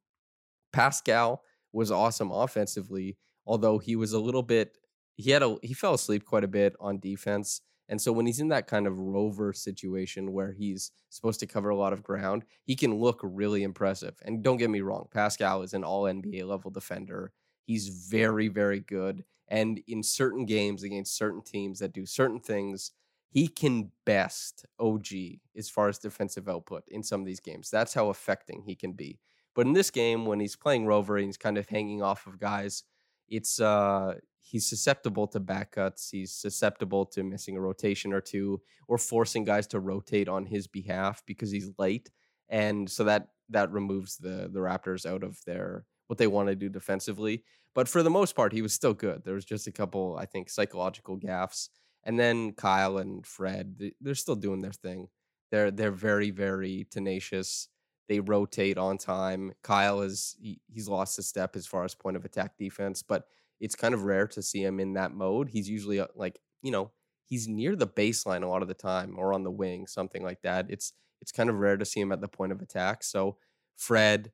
Pascal 0.73 1.43
was 1.73 1.91
awesome 1.91 2.31
offensively, 2.31 3.19
although 3.47 3.79
he 3.79 3.97
was 3.97 4.13
a 4.13 4.21
little 4.21 4.43
bit 4.43 4.79
he 5.17 5.31
had 5.31 5.43
a 5.43 5.57
he 5.63 5.75
fell 5.75 5.95
asleep 5.95 6.25
quite 6.25 6.45
a 6.45 6.49
bit 6.49 6.75
on 6.81 6.99
defense. 6.99 7.61
And 7.89 8.01
so 8.01 8.13
when 8.13 8.27
he's 8.27 8.41
in 8.41 8.49
that 8.49 8.67
kind 8.67 8.87
of 8.87 8.99
rover 8.99 9.53
situation 9.53 10.33
where 10.33 10.53
he's 10.53 10.91
supposed 11.11 11.41
to 11.41 11.47
cover 11.47 11.69
a 11.69 11.77
lot 11.77 11.93
of 11.93 12.03
ground, 12.03 12.45
he 12.65 12.77
can 12.77 12.95
look 12.95 13.21
really 13.23 13.63
impressive. 13.63 14.15
And 14.23 14.43
don't 14.43 14.57
get 14.57 14.71
me 14.71 14.81
wrong, 14.81 15.09
Pascal 15.13 15.63
is 15.63 15.75
an 15.75 15.85
all 15.85 16.05
NBA 16.05 16.47
level 16.47 16.71
defender. 16.71 17.33
He's 17.67 17.89
very, 17.89 18.49
very 18.49 18.81
good. 18.81 19.25
And 19.49 19.81
in 19.87 20.03
certain 20.03 20.47
games 20.47 20.83
against 20.83 21.17
certain 21.17 21.43
teams 21.43 21.79
that 21.81 21.93
do 21.93 22.07
certain 22.07 22.41
things, 22.41 22.93
he 23.29 23.49
can 23.49 23.91
best 24.07 24.65
OG 24.79 25.09
as 25.57 25.69
far 25.69 25.89
as 25.89 25.99
defensive 25.99 26.49
output 26.49 26.85
in 26.89 27.03
some 27.03 27.21
of 27.21 27.27
these 27.27 27.41
games. 27.41 27.69
That's 27.69 27.93
how 27.93 28.09
affecting 28.09 28.63
he 28.65 28.75
can 28.77 28.93
be. 28.93 29.19
But 29.55 29.67
in 29.67 29.73
this 29.73 29.91
game, 29.91 30.25
when 30.25 30.41
he's 30.41 30.57
playing 30.57 30.87
rover 30.87 31.17
and 31.17 31.27
he's 31.27 31.37
kind 31.37 31.59
of 31.59 31.69
hanging 31.69 32.03
off 32.03 32.27
of 32.27 32.39
guys, 32.39 32.85
it's 33.29 33.61
uh 33.61 34.15
he's 34.45 34.69
susceptible 34.69 35.27
to 35.29 35.41
back 35.41 35.73
cuts. 35.73 36.11
He's 36.11 36.33
susceptible 36.33 37.07
to 37.07 37.23
missing 37.25 37.57
a 37.57 37.61
rotation 37.61 38.13
or 38.13 38.21
two 38.21 38.61
or 38.89 38.99
forcing 38.99 39.45
guys 39.45 39.67
to 39.69 39.81
rotate 39.81 40.29
on 40.29 40.47
his 40.47 40.67
behalf 40.69 41.23
because 41.27 41.51
he's 41.51 41.71
late. 41.79 42.11
and 42.49 42.91
so 42.91 43.05
that 43.05 43.29
that 43.51 43.71
removes 43.73 44.17
the 44.19 44.49
the 44.53 44.61
Raptors 44.61 45.07
out 45.07 45.23
of 45.25 45.43
their 45.47 45.85
what 46.09 46.19
they 46.19 46.27
want 46.27 46.49
to 46.49 46.57
do 46.57 46.69
defensively. 46.69 47.43
But 47.75 47.89
for 47.89 48.03
the 48.03 48.11
most 48.11 48.37
part, 48.37 48.53
he 48.53 48.63
was 48.63 48.73
still 48.75 48.95
good. 48.95 49.25
There 49.25 49.35
was 49.35 49.45
just 49.45 49.67
a 49.67 49.73
couple, 49.73 50.17
I 50.21 50.27
think, 50.27 50.49
psychological 50.51 51.19
gaffes, 51.19 51.69
and 52.05 52.19
then 52.19 52.53
Kyle 52.53 52.99
and 52.99 53.27
Fred, 53.27 53.93
they're 54.01 54.15
still 54.15 54.37
doing 54.37 54.61
their 54.61 54.73
thing. 54.73 55.09
They're 55.51 55.71
they're 55.71 55.91
very 55.91 56.31
very 56.31 56.87
tenacious. 56.91 57.69
They 58.09 58.21
rotate 58.21 58.77
on 58.79 58.99
time. 58.99 59.53
Kyle 59.63 60.03
is 60.03 60.37
he, 60.41 60.61
he's 60.69 60.89
lost 60.89 61.19
a 61.19 61.23
step 61.23 61.57
as 61.57 61.67
far 61.67 61.85
as 61.85 61.95
point 61.95 62.17
of 62.17 62.25
attack 62.25 62.59
defense, 62.59 63.03
but 63.03 63.25
it's 63.61 63.77
kind 63.77 63.95
of 63.95 64.05
rare 64.05 64.27
to 64.29 64.43
see 64.43 64.63
him 64.63 64.81
in 64.81 64.95
that 64.95 65.13
mode. 65.13 65.49
He's 65.49 65.69
usually 65.69 66.01
uh, 66.01 66.07
like 66.15 66.41
you 66.63 66.71
know 66.71 66.93
he's 67.27 67.49
near 67.49 67.75
the 67.77 67.87
baseline 67.87 68.43
a 68.43 68.47
lot 68.47 68.63
of 68.63 68.69
the 68.69 68.75
time 68.75 69.15
or 69.19 69.33
on 69.33 69.45
the 69.45 69.51
wing, 69.51 69.87
something 69.87 70.23
like 70.23 70.43
that. 70.43 70.67
It's 70.69 70.93
it's 71.21 71.33
kind 71.33 71.49
of 71.49 71.57
rare 71.57 71.77
to 71.77 71.85
see 71.85 72.01
him 72.01 72.13
at 72.13 72.21
the 72.21 72.29
point 72.29 72.53
of 72.53 72.61
attack. 72.61 73.03
So 73.03 73.39
Fred, 73.77 74.31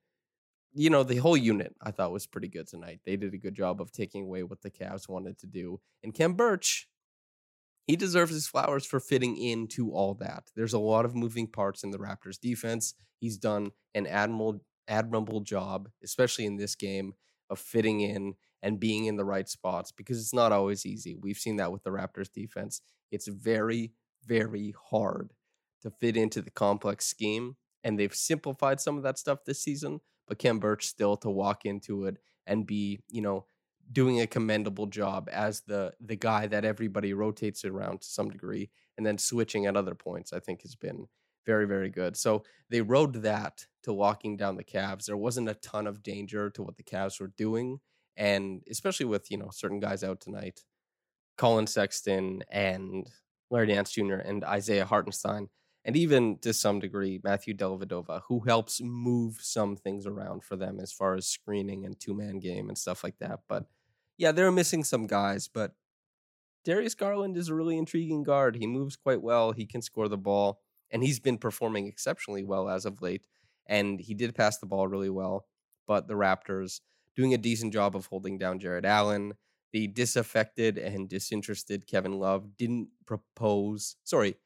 you 0.72 0.90
know, 0.90 1.02
the 1.02 1.16
whole 1.16 1.36
unit 1.36 1.74
I 1.80 1.90
thought 1.90 2.12
was 2.12 2.26
pretty 2.26 2.48
good 2.48 2.66
tonight. 2.66 3.00
They 3.04 3.16
did 3.16 3.34
a 3.34 3.38
good 3.38 3.54
job 3.54 3.80
of 3.80 3.92
taking 3.92 4.24
away 4.24 4.42
what 4.42 4.62
the 4.62 4.70
Cavs 4.70 5.08
wanted 5.08 5.38
to 5.38 5.46
do. 5.46 5.80
And 6.02 6.14
Khem 6.14 6.34
Birch, 6.34 6.88
he 7.86 7.96
deserves 7.96 8.32
his 8.32 8.48
flowers 8.48 8.84
for 8.84 9.00
fitting 9.00 9.36
into 9.36 9.92
all 9.92 10.14
that. 10.14 10.50
There's 10.56 10.72
a 10.72 10.78
lot 10.78 11.04
of 11.04 11.14
moving 11.14 11.46
parts 11.46 11.84
in 11.84 11.90
the 11.90 11.98
Raptors 11.98 12.40
defense. 12.40 12.94
He's 13.18 13.36
done 13.36 13.70
an 13.94 14.06
admirable 14.06 14.62
admirable 14.88 15.40
job, 15.40 15.88
especially 16.02 16.46
in 16.46 16.56
this 16.56 16.74
game, 16.74 17.14
of 17.48 17.60
fitting 17.60 18.00
in 18.00 18.34
and 18.62 18.80
being 18.80 19.06
in 19.06 19.16
the 19.16 19.24
right 19.24 19.48
spots 19.48 19.92
because 19.92 20.20
it's 20.20 20.34
not 20.34 20.52
always 20.52 20.84
easy. 20.84 21.16
We've 21.16 21.38
seen 21.38 21.56
that 21.56 21.72
with 21.72 21.82
the 21.82 21.90
Raptors 21.90 22.32
defense. 22.32 22.82
It's 23.10 23.26
very, 23.28 23.92
very 24.24 24.74
hard 24.90 25.32
to 25.82 25.90
fit 25.90 26.16
into 26.16 26.42
the 26.42 26.50
complex 26.50 27.06
scheme. 27.06 27.56
And 27.82 27.98
they've 27.98 28.14
simplified 28.14 28.80
some 28.80 28.96
of 28.98 29.02
that 29.04 29.18
stuff 29.18 29.44
this 29.44 29.62
season, 29.62 30.00
but 30.28 30.38
Khem 30.38 30.58
Birch 30.58 30.86
still 30.86 31.16
to 31.18 31.30
walk 31.30 31.64
into 31.64 32.04
it 32.04 32.18
and 32.46 32.66
be, 32.66 33.00
you 33.08 33.22
know, 33.22 33.46
doing 33.90 34.20
a 34.20 34.26
commendable 34.26 34.86
job 34.86 35.28
as 35.32 35.62
the 35.62 35.92
the 36.00 36.14
guy 36.14 36.46
that 36.46 36.64
everybody 36.64 37.12
rotates 37.12 37.64
around 37.64 38.02
to 38.02 38.06
some 38.06 38.30
degree 38.30 38.70
and 38.96 39.04
then 39.04 39.18
switching 39.18 39.66
at 39.66 39.76
other 39.76 39.94
points, 39.94 40.32
I 40.32 40.40
think 40.40 40.62
has 40.62 40.74
been 40.74 41.06
very, 41.46 41.66
very 41.66 41.88
good. 41.88 42.16
So 42.16 42.44
they 42.68 42.82
rode 42.82 43.22
that 43.22 43.64
to 43.84 43.92
locking 43.92 44.36
down 44.36 44.56
the 44.56 44.64
Cavs. 44.64 45.06
There 45.06 45.16
wasn't 45.16 45.48
a 45.48 45.54
ton 45.54 45.86
of 45.86 46.02
danger 46.02 46.50
to 46.50 46.62
what 46.62 46.76
the 46.76 46.82
Cavs 46.82 47.18
were 47.20 47.32
doing 47.36 47.80
and 48.16 48.62
especially 48.70 49.06
with 49.06 49.30
you 49.30 49.38
know 49.38 49.50
certain 49.52 49.80
guys 49.80 50.04
out 50.04 50.20
tonight, 50.20 50.64
Colin 51.36 51.66
Sexton 51.66 52.42
and 52.50 53.08
Larry 53.50 53.68
Nance 53.68 53.92
Jr. 53.92 54.14
and 54.14 54.44
Isaiah 54.44 54.84
Hartenstein, 54.84 55.48
and 55.84 55.96
even 55.96 56.38
to 56.38 56.52
some 56.52 56.80
degree 56.80 57.20
Matthew 57.24 57.54
Dellavedova, 57.54 58.22
who 58.28 58.40
helps 58.40 58.80
move 58.82 59.38
some 59.40 59.76
things 59.76 60.06
around 60.06 60.44
for 60.44 60.56
them 60.56 60.78
as 60.80 60.92
far 60.92 61.14
as 61.14 61.26
screening 61.26 61.84
and 61.84 61.98
two 61.98 62.14
man 62.14 62.38
game 62.38 62.68
and 62.68 62.78
stuff 62.78 63.02
like 63.02 63.18
that. 63.18 63.40
But 63.48 63.64
yeah, 64.18 64.32
they're 64.32 64.52
missing 64.52 64.84
some 64.84 65.06
guys, 65.06 65.48
but 65.48 65.72
Darius 66.64 66.94
Garland 66.94 67.36
is 67.36 67.48
a 67.48 67.54
really 67.54 67.78
intriguing 67.78 68.22
guard. 68.22 68.56
He 68.56 68.66
moves 68.66 68.96
quite 68.96 69.22
well. 69.22 69.52
He 69.52 69.64
can 69.66 69.80
score 69.80 70.08
the 70.08 70.18
ball, 70.18 70.60
and 70.90 71.02
he's 71.02 71.20
been 71.20 71.38
performing 71.38 71.86
exceptionally 71.86 72.44
well 72.44 72.68
as 72.68 72.84
of 72.84 73.00
late. 73.00 73.26
And 73.66 74.00
he 74.00 74.14
did 74.14 74.34
pass 74.34 74.58
the 74.58 74.66
ball 74.66 74.88
really 74.88 75.10
well, 75.10 75.46
but 75.86 76.06
the 76.06 76.14
Raptors 76.14 76.80
doing 77.16 77.34
a 77.34 77.38
decent 77.38 77.72
job 77.72 77.96
of 77.96 78.06
holding 78.06 78.38
down 78.38 78.58
Jarrett 78.58 78.84
Allen. 78.84 79.34
The 79.72 79.86
disaffected 79.86 80.78
and 80.78 81.08
disinterested 81.08 81.86
Kevin 81.86 82.18
Love 82.18 82.56
didn't 82.56 82.88
propose, 83.06 83.96
sorry, 84.04 84.36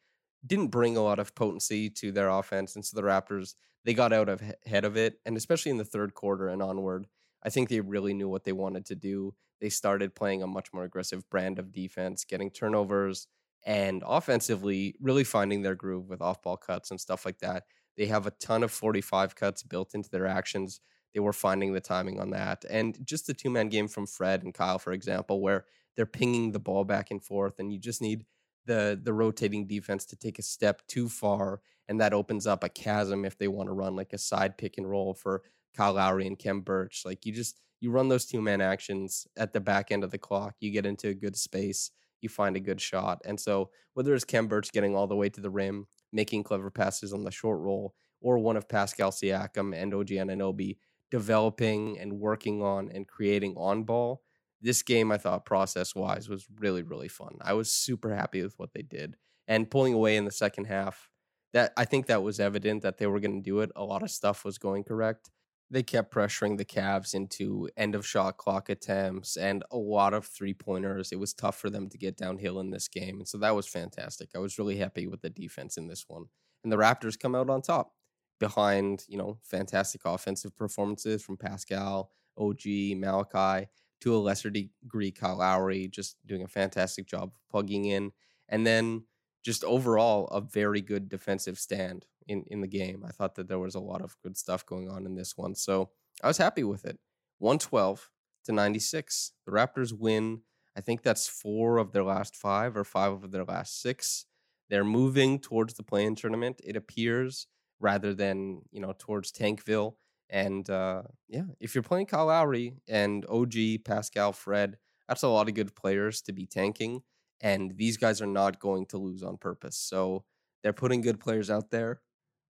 didn't 0.46 0.68
bring 0.68 0.96
a 0.96 1.02
lot 1.02 1.18
of 1.18 1.34
potency 1.34 1.88
to 1.90 2.12
their 2.12 2.28
offense. 2.28 2.74
And 2.76 2.84
so 2.84 2.94
the 2.94 3.06
Raptors, 3.06 3.54
they 3.84 3.94
got 3.94 4.12
out 4.12 4.28
of 4.28 4.42
ahead 4.66 4.84
of 4.84 4.96
it. 4.96 5.20
And 5.24 5.36
especially 5.36 5.70
in 5.70 5.78
the 5.78 5.84
third 5.84 6.14
quarter 6.14 6.48
and 6.48 6.62
onward, 6.62 7.06
I 7.42 7.50
think 7.50 7.68
they 7.68 7.80
really 7.80 8.14
knew 8.14 8.28
what 8.28 8.44
they 8.44 8.52
wanted 8.52 8.86
to 8.86 8.94
do. 8.94 9.34
They 9.60 9.70
started 9.70 10.14
playing 10.14 10.42
a 10.42 10.46
much 10.46 10.72
more 10.72 10.84
aggressive 10.84 11.28
brand 11.30 11.58
of 11.58 11.72
defense, 11.72 12.24
getting 12.24 12.50
turnovers, 12.50 13.26
and 13.64 14.02
offensively, 14.06 14.94
really 15.00 15.24
finding 15.24 15.62
their 15.62 15.74
groove 15.74 16.08
with 16.08 16.20
off 16.20 16.42
ball 16.42 16.56
cuts 16.56 16.90
and 16.90 17.00
stuff 17.00 17.24
like 17.24 17.38
that. 17.38 17.64
They 17.96 18.06
have 18.06 18.26
a 18.26 18.32
ton 18.32 18.62
of 18.62 18.72
45 18.72 19.34
cuts 19.36 19.62
built 19.62 19.94
into 19.94 20.10
their 20.10 20.26
actions 20.26 20.80
they 21.14 21.20
were 21.20 21.32
finding 21.32 21.72
the 21.72 21.80
timing 21.80 22.20
on 22.20 22.30
that. 22.30 22.64
And 22.68 22.98
just 23.06 23.26
the 23.26 23.34
two 23.34 23.50
man 23.50 23.68
game 23.68 23.88
from 23.88 24.06
Fred 24.06 24.42
and 24.42 24.52
Kyle, 24.52 24.78
for 24.78 24.92
example, 24.92 25.40
where 25.40 25.64
they're 25.96 26.06
pinging 26.06 26.52
the 26.52 26.58
ball 26.58 26.84
back 26.84 27.10
and 27.10 27.22
forth, 27.22 27.58
and 27.58 27.72
you 27.72 27.78
just 27.78 28.02
need 28.02 28.24
the 28.66 29.00
the 29.02 29.12
rotating 29.12 29.66
defense 29.66 30.04
to 30.06 30.16
take 30.16 30.38
a 30.38 30.42
step 30.42 30.82
too 30.88 31.08
far, 31.08 31.60
and 31.88 32.00
that 32.00 32.12
opens 32.12 32.46
up 32.46 32.64
a 32.64 32.68
chasm 32.68 33.24
if 33.24 33.38
they 33.38 33.48
want 33.48 33.68
to 33.68 33.72
run 33.72 33.94
like 33.94 34.12
a 34.12 34.18
side 34.18 34.58
pick 34.58 34.76
and 34.76 34.90
roll 34.90 35.14
for 35.14 35.42
Kyle 35.74 35.94
Lowry 35.94 36.26
and 36.26 36.38
Khem 36.38 36.60
Birch. 36.60 37.02
Like 37.04 37.24
you 37.24 37.32
just 37.32 37.60
you 37.80 37.90
run 37.90 38.08
those 38.08 38.26
two 38.26 38.42
man 38.42 38.60
actions 38.60 39.26
at 39.36 39.52
the 39.52 39.60
back 39.60 39.92
end 39.92 40.04
of 40.04 40.10
the 40.10 40.18
clock, 40.18 40.56
you 40.60 40.70
get 40.70 40.86
into 40.86 41.08
a 41.08 41.14
good 41.14 41.36
space, 41.36 41.90
you 42.20 42.28
find 42.28 42.56
a 42.56 42.60
good 42.60 42.80
shot, 42.80 43.20
and 43.24 43.38
so 43.38 43.70
whether 43.92 44.14
it's 44.14 44.24
Khem 44.24 44.48
Birch 44.48 44.72
getting 44.72 44.96
all 44.96 45.06
the 45.06 45.16
way 45.16 45.28
to 45.28 45.40
the 45.40 45.50
rim, 45.50 45.86
making 46.12 46.42
clever 46.42 46.70
passes 46.70 47.12
on 47.12 47.22
the 47.22 47.30
short 47.30 47.60
roll, 47.60 47.94
or 48.20 48.38
one 48.38 48.56
of 48.56 48.68
Pascal 48.68 49.12
Siakam 49.12 49.76
and 49.76 49.94
OG 49.94 50.08
Anunoby 50.08 50.78
developing 51.14 51.96
and 52.00 52.18
working 52.18 52.60
on 52.60 52.90
and 52.92 53.06
creating 53.06 53.54
on 53.56 53.84
ball. 53.84 54.20
This 54.60 54.82
game, 54.82 55.12
I 55.12 55.16
thought 55.16 55.44
process 55.44 55.94
wise 55.94 56.28
was 56.28 56.44
really, 56.58 56.82
really 56.82 57.06
fun. 57.06 57.36
I 57.40 57.52
was 57.52 57.70
super 57.70 58.12
happy 58.12 58.42
with 58.42 58.58
what 58.58 58.72
they 58.74 58.82
did 58.82 59.14
and 59.46 59.70
pulling 59.70 59.94
away 59.94 60.16
in 60.16 60.24
the 60.24 60.32
second 60.32 60.64
half. 60.64 61.08
That 61.52 61.72
I 61.76 61.84
think 61.84 62.06
that 62.06 62.24
was 62.24 62.40
evident 62.40 62.82
that 62.82 62.98
they 62.98 63.06
were 63.06 63.20
going 63.20 63.40
to 63.40 63.48
do 63.48 63.60
it. 63.60 63.70
A 63.76 63.84
lot 63.84 64.02
of 64.02 64.10
stuff 64.10 64.44
was 64.44 64.58
going 64.58 64.82
correct. 64.82 65.30
They 65.70 65.84
kept 65.84 66.12
pressuring 66.12 66.58
the 66.58 66.64
Cavs 66.64 67.14
into 67.14 67.68
end 67.76 67.94
of 67.94 68.04
shot 68.04 68.36
clock 68.36 68.68
attempts 68.68 69.36
and 69.36 69.62
a 69.70 69.76
lot 69.76 70.14
of 70.14 70.26
three 70.26 70.52
pointers. 70.52 71.12
It 71.12 71.20
was 71.20 71.32
tough 71.32 71.56
for 71.56 71.70
them 71.70 71.88
to 71.90 71.96
get 71.96 72.16
downhill 72.16 72.58
in 72.58 72.70
this 72.70 72.88
game. 72.88 73.18
And 73.18 73.28
so 73.28 73.38
that 73.38 73.54
was 73.54 73.68
fantastic. 73.68 74.30
I 74.34 74.40
was 74.40 74.58
really 74.58 74.78
happy 74.78 75.06
with 75.06 75.20
the 75.20 75.30
defense 75.30 75.76
in 75.76 75.86
this 75.86 76.06
one. 76.08 76.24
And 76.64 76.72
the 76.72 76.76
Raptors 76.76 77.16
come 77.16 77.36
out 77.36 77.50
on 77.50 77.62
top 77.62 77.92
behind, 78.38 79.04
you 79.08 79.16
know, 79.16 79.38
fantastic 79.42 80.02
offensive 80.04 80.56
performances 80.56 81.22
from 81.22 81.36
Pascal, 81.36 82.10
OG, 82.36 82.66
Malachi, 82.96 83.68
to 84.00 84.14
a 84.14 84.18
lesser 84.18 84.50
degree, 84.50 85.10
Kyle 85.10 85.38
Lowry, 85.38 85.88
just 85.88 86.16
doing 86.26 86.42
a 86.42 86.48
fantastic 86.48 87.06
job 87.06 87.24
of 87.24 87.48
plugging 87.50 87.86
in. 87.86 88.12
And 88.48 88.66
then 88.66 89.04
just 89.44 89.64
overall, 89.64 90.26
a 90.28 90.40
very 90.40 90.80
good 90.80 91.08
defensive 91.08 91.58
stand 91.58 92.06
in, 92.26 92.44
in 92.48 92.60
the 92.60 92.66
game. 92.66 93.04
I 93.06 93.10
thought 93.10 93.34
that 93.36 93.48
there 93.48 93.58
was 93.58 93.74
a 93.74 93.80
lot 93.80 94.02
of 94.02 94.16
good 94.22 94.36
stuff 94.36 94.66
going 94.66 94.90
on 94.90 95.06
in 95.06 95.14
this 95.14 95.36
one. 95.36 95.54
So 95.54 95.90
I 96.22 96.28
was 96.28 96.38
happy 96.38 96.64
with 96.64 96.84
it. 96.84 96.98
112 97.38 98.10
to 98.44 98.52
96. 98.52 99.32
The 99.46 99.52
Raptors 99.52 99.92
win. 99.92 100.42
I 100.76 100.80
think 100.80 101.02
that's 101.02 101.28
four 101.28 101.78
of 101.78 101.92
their 101.92 102.04
last 102.04 102.36
five 102.36 102.76
or 102.76 102.84
five 102.84 103.12
of 103.12 103.30
their 103.30 103.44
last 103.44 103.80
six. 103.80 104.26
They're 104.70 104.84
moving 104.84 105.38
towards 105.38 105.74
the 105.74 105.82
play 105.82 106.04
in 106.04 106.14
tournament. 106.14 106.60
It 106.64 106.76
appears 106.76 107.46
rather 107.80 108.14
than 108.14 108.62
you 108.70 108.80
know 108.80 108.94
towards 108.98 109.32
Tankville. 109.32 109.94
And 110.30 110.68
uh, 110.68 111.02
yeah, 111.28 111.44
if 111.60 111.74
you're 111.74 111.82
playing 111.82 112.06
Kyle 112.06 112.26
Lowry 112.26 112.74
and 112.88 113.24
OG, 113.26 113.84
Pascal, 113.84 114.32
Fred, 114.32 114.78
that's 115.08 115.22
a 115.22 115.28
lot 115.28 115.48
of 115.48 115.54
good 115.54 115.74
players 115.74 116.22
to 116.22 116.32
be 116.32 116.46
tanking. 116.46 117.02
And 117.40 117.76
these 117.76 117.96
guys 117.96 118.22
are 118.22 118.26
not 118.26 118.58
going 118.58 118.86
to 118.86 118.98
lose 118.98 119.22
on 119.22 119.36
purpose. 119.36 119.76
So 119.76 120.24
they're 120.62 120.72
putting 120.72 121.02
good 121.02 121.20
players 121.20 121.50
out 121.50 121.70
there. 121.70 122.00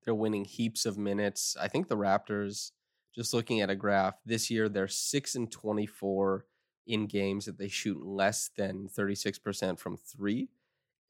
They're 0.05 0.15
winning 0.15 0.45
heaps 0.45 0.87
of 0.87 0.97
minutes. 0.97 1.57
I 1.61 1.69
think 1.69 1.89
the 1.89 1.97
Raptors, 1.97 2.71
just 3.15 3.35
looking 3.35 3.61
at 3.61 3.71
a 3.71 3.77
graph, 3.77 4.15
this 4.25 4.51
year 4.51 4.69
they're 4.69 4.89
6 4.89 5.35
and 5.35 5.51
24 5.51 6.45
in 6.87 7.07
games 7.07 7.47
that 7.47 7.59
they 7.59 7.69
shoot 7.69 8.05
less 8.05 8.51
than 8.57 8.89
36% 8.89 9.79
from 9.79 9.97
three. 9.97 10.49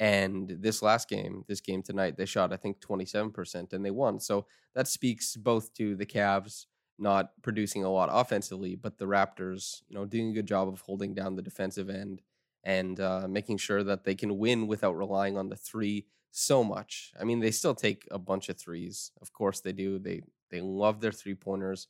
And 0.00 0.48
this 0.60 0.82
last 0.82 1.08
game, 1.08 1.44
this 1.46 1.60
game 1.60 1.82
tonight, 1.82 2.16
they 2.16 2.26
shot, 2.26 2.52
I 2.52 2.56
think, 2.56 2.80
27% 2.80 3.72
and 3.72 3.84
they 3.84 3.90
won. 3.90 4.18
So 4.20 4.46
that 4.74 4.88
speaks 4.88 5.36
both 5.36 5.72
to 5.74 5.94
the 5.94 6.06
Cavs 6.06 6.66
not 6.98 7.30
producing 7.42 7.84
a 7.84 7.90
lot 7.90 8.08
offensively, 8.12 8.76
but 8.76 8.98
the 8.98 9.06
Raptors, 9.06 9.82
you 9.88 9.96
know, 9.96 10.04
doing 10.04 10.30
a 10.30 10.34
good 10.34 10.46
job 10.46 10.68
of 10.68 10.80
holding 10.80 11.14
down 11.14 11.36
the 11.36 11.42
defensive 11.42 11.90
end 11.90 12.22
and 12.62 13.00
uh, 13.00 13.26
making 13.28 13.58
sure 13.58 13.82
that 13.82 14.04
they 14.04 14.14
can 14.14 14.38
win 14.38 14.66
without 14.66 14.96
relying 14.96 15.36
on 15.36 15.48
the 15.48 15.56
three 15.56 16.06
so 16.30 16.64
much. 16.64 17.12
I 17.20 17.24
mean, 17.24 17.40
they 17.40 17.50
still 17.50 17.74
take 17.74 18.06
a 18.10 18.18
bunch 18.18 18.48
of 18.48 18.58
threes. 18.58 19.12
Of 19.20 19.32
course 19.32 19.60
they 19.60 19.72
do. 19.72 19.98
They 19.98 20.22
they 20.50 20.60
love 20.60 21.00
their 21.00 21.12
three 21.12 21.34
pointers, 21.34 21.88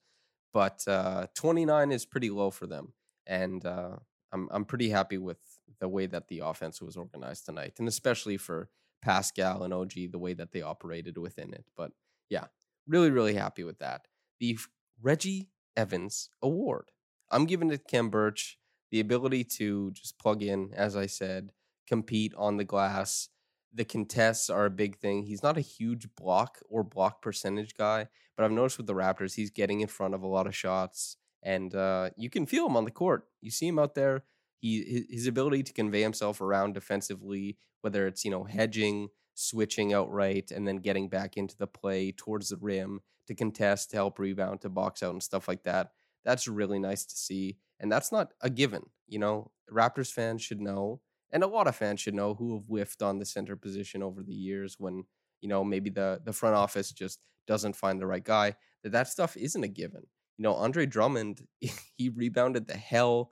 but 0.52 0.82
uh, 0.88 1.26
29 1.34 1.92
is 1.92 2.06
pretty 2.06 2.30
low 2.30 2.50
for 2.50 2.66
them. 2.66 2.92
And 3.26 3.64
uh, 3.64 3.96
I'm 4.32 4.48
I'm 4.50 4.64
pretty 4.64 4.90
happy 4.90 5.18
with 5.18 5.38
the 5.80 5.88
way 5.88 6.06
that 6.06 6.28
the 6.28 6.40
offense 6.40 6.80
was 6.80 6.96
organized 6.96 7.46
tonight, 7.46 7.74
and 7.78 7.88
especially 7.88 8.36
for 8.36 8.68
Pascal 9.02 9.62
and 9.62 9.74
OG, 9.74 9.92
the 10.10 10.18
way 10.18 10.34
that 10.34 10.52
they 10.52 10.62
operated 10.62 11.18
within 11.18 11.52
it. 11.52 11.64
But 11.76 11.92
yeah, 12.30 12.46
really, 12.86 13.10
really 13.10 13.34
happy 13.34 13.64
with 13.64 13.78
that. 13.80 14.06
The 14.40 14.58
Reggie 15.02 15.50
Evans 15.76 16.30
Award. 16.42 16.90
I'm 17.30 17.46
giving 17.46 17.70
it 17.70 17.78
to 17.78 17.84
Khem 17.90 18.10
Birch 18.10 18.58
the 18.90 19.00
ability 19.00 19.44
to 19.44 19.90
just 19.90 20.18
plug 20.18 20.42
in, 20.42 20.70
as 20.74 20.96
I 20.96 21.06
said, 21.06 21.50
compete 21.86 22.32
on 22.36 22.56
the 22.56 22.64
glass. 22.64 23.28
the 23.76 23.84
contests 23.84 24.48
are 24.48 24.66
a 24.66 24.70
big 24.70 24.96
thing. 24.98 25.24
He's 25.24 25.42
not 25.42 25.58
a 25.58 25.60
huge 25.60 26.06
block 26.14 26.60
or 26.70 26.84
block 26.84 27.20
percentage 27.20 27.74
guy, 27.74 28.06
but 28.36 28.44
I've 28.44 28.52
noticed 28.52 28.78
with 28.78 28.86
the 28.86 28.94
Raptors, 28.94 29.34
he's 29.34 29.50
getting 29.50 29.80
in 29.80 29.88
front 29.88 30.14
of 30.14 30.22
a 30.22 30.28
lot 30.28 30.46
of 30.46 30.54
shots, 30.54 31.16
and 31.42 31.74
uh, 31.74 32.10
you 32.16 32.30
can 32.30 32.46
feel 32.46 32.66
him 32.66 32.76
on 32.76 32.84
the 32.84 32.92
court. 32.92 33.26
You 33.40 33.50
see 33.50 33.66
him 33.66 33.80
out 33.80 33.96
there. 33.96 34.22
He 34.60 35.06
his 35.10 35.26
ability 35.26 35.62
to 35.64 35.72
convey 35.72 36.02
himself 36.02 36.40
around 36.40 36.74
defensively, 36.74 37.58
whether 37.82 38.06
it's 38.06 38.24
you 38.24 38.30
know 38.30 38.44
hedging, 38.44 39.08
switching 39.34 39.92
outright, 39.92 40.50
and 40.50 40.66
then 40.66 40.76
getting 40.76 41.08
back 41.08 41.36
into 41.36 41.56
the 41.56 41.66
play 41.66 42.12
towards 42.12 42.48
the 42.48 42.56
rim 42.56 43.00
to 43.26 43.34
contest, 43.34 43.90
to 43.90 43.96
help 43.96 44.18
rebound, 44.18 44.60
to 44.62 44.68
box 44.68 45.02
out, 45.02 45.12
and 45.12 45.22
stuff 45.22 45.48
like 45.48 45.62
that. 45.64 45.90
That's 46.24 46.48
really 46.48 46.78
nice 46.78 47.04
to 47.04 47.16
see, 47.16 47.58
and 47.80 47.90
that's 47.90 48.12
not 48.12 48.32
a 48.40 48.50
given. 48.50 48.84
You 49.06 49.18
know, 49.18 49.50
Raptors 49.70 50.10
fans 50.10 50.42
should 50.42 50.60
know 50.60 51.00
and 51.34 51.42
a 51.42 51.48
lot 51.48 51.66
of 51.66 51.74
fans 51.76 52.00
should 52.00 52.14
know 52.14 52.34
who 52.34 52.54
have 52.54 52.66
whiffed 52.66 53.02
on 53.02 53.18
the 53.18 53.26
center 53.26 53.56
position 53.56 54.02
over 54.02 54.22
the 54.22 54.32
years 54.32 54.76
when 54.78 55.04
you 55.42 55.48
know 55.48 55.62
maybe 55.62 55.90
the 55.90 56.20
the 56.24 56.32
front 56.32 56.54
office 56.54 56.90
just 56.92 57.18
doesn't 57.46 57.76
find 57.76 58.00
the 58.00 58.06
right 58.06 58.24
guy 58.24 58.54
that 58.82 58.92
that 58.92 59.08
stuff 59.08 59.36
isn't 59.36 59.64
a 59.64 59.68
given 59.68 60.02
you 60.38 60.42
know 60.42 60.54
andre 60.54 60.86
drummond 60.86 61.46
he 61.96 62.08
rebounded 62.08 62.66
the 62.66 62.76
hell 62.76 63.30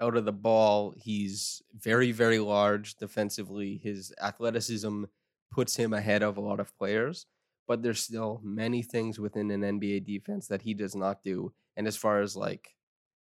out 0.00 0.16
of 0.16 0.24
the 0.24 0.32
ball 0.32 0.94
he's 0.96 1.62
very 1.74 2.12
very 2.12 2.38
large 2.38 2.96
defensively 2.96 3.80
his 3.82 4.12
athleticism 4.22 5.04
puts 5.50 5.76
him 5.76 5.92
ahead 5.92 6.22
of 6.22 6.36
a 6.36 6.40
lot 6.40 6.60
of 6.60 6.76
players 6.76 7.26
but 7.66 7.82
there's 7.82 8.02
still 8.02 8.40
many 8.42 8.82
things 8.82 9.18
within 9.18 9.50
an 9.50 9.62
nba 9.78 10.04
defense 10.04 10.46
that 10.48 10.62
he 10.62 10.74
does 10.74 10.94
not 10.94 11.22
do 11.24 11.52
and 11.76 11.86
as 11.86 11.96
far 11.96 12.20
as 12.20 12.36
like 12.36 12.76